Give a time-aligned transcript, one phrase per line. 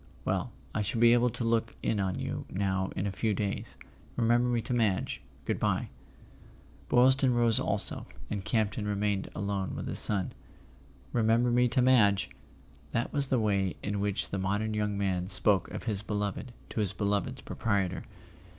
[0.25, 3.77] Well, I shall be able to look in on you now in a few days.
[4.15, 5.21] Remember me to Madge.
[5.45, 5.89] Good bye."
[6.89, 10.31] Boylston rose also, and Campton remained alone with his son.
[11.13, 12.31] "Remember me to Madge!"
[12.93, 16.79] That was the way in Tvhich the modern young man spoke of his beloved to
[16.79, 18.05] his beloved's proprietor.